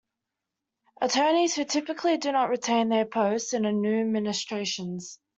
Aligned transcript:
Attorneys, 0.99 1.53
who 1.53 1.63
typically 1.63 2.17
do 2.17 2.31
not 2.31 2.49
retain 2.49 2.89
their 2.89 3.05
posts 3.05 3.53
in 3.53 3.65
a 3.65 3.71
new 3.71 4.01
administrations. 4.01 5.19